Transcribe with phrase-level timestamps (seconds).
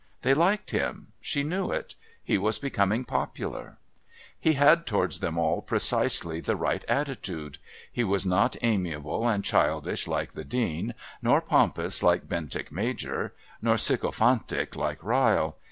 [0.21, 1.93] They liked him; she knew it.
[2.23, 3.77] He was becoming popular.
[4.39, 7.59] He had towards them all precisely the right attitude;
[7.91, 13.77] he was not amiable and childish like the Dean, nor pompous like Bentinck Major, nor
[13.77, 15.57] sycophantic like Ryle.